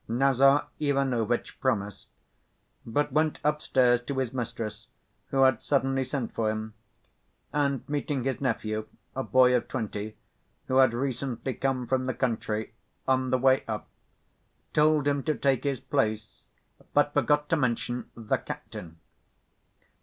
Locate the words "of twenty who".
9.55-10.77